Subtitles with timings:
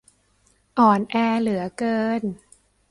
[0.79, 2.21] อ่อนแอเหลือเกิน